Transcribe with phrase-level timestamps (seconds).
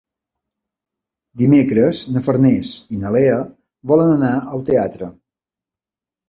[1.41, 3.37] Dimecres na Farners i na Lea
[3.93, 5.13] volen anar al teatre.